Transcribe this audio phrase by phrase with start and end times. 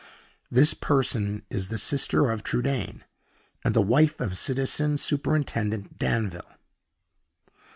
[0.49, 3.03] This person is the sister of Trudaine,
[3.63, 6.55] and the wife of Citizen Superintendent Danville."